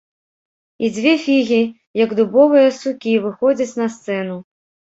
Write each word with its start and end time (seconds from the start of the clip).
І 0.87 0.89
дзве 0.95 1.13
фігі, 1.25 1.59
як 2.03 2.17
дубовыя 2.21 2.73
сукі, 2.81 3.13
выходзяць 3.29 3.79
на 3.85 3.95
сцэну. 4.01 4.37